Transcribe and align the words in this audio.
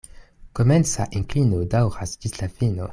Komenca 0.59 1.05
inklino 1.19 1.61
daŭras 1.77 2.19
ĝis 2.25 2.39
la 2.43 2.53
fino. 2.59 2.87